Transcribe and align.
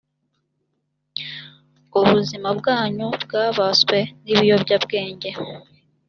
ubuzima 1.99 2.49
rwanyu 2.59 3.07
rwabaswe 3.23 3.97
n’ 4.23 4.25
ibiyobyabwenge 4.33 5.29